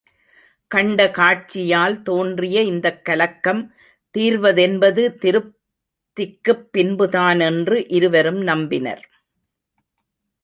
கண்ட 0.67 1.07
காட்சியால் 1.07 2.01
தோன்றிய 2.01 2.61
இந்தக் 2.61 3.05
கலக்கம் 3.05 3.73
தீர்வதென்பது, 4.17 5.03
திருப்திக்குப் 5.21 6.65
பின்புதானென்று 6.77 7.85
இருவரும் 7.87 8.41
நம்பினர். 8.41 9.03